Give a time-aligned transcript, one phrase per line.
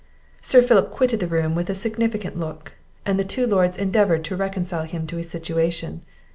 [0.41, 2.73] Sir Philip quitted the room with a significant look;
[3.05, 6.01] and the two Lords endeavoured to reconcile him to his situation.